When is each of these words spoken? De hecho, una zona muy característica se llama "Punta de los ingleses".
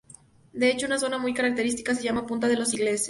De 0.51 0.71
hecho, 0.71 0.87
una 0.87 0.97
zona 0.97 1.19
muy 1.19 1.31
característica 1.31 1.93
se 1.93 2.01
llama 2.01 2.25
"Punta 2.25 2.47
de 2.47 2.57
los 2.57 2.73
ingleses". 2.73 2.99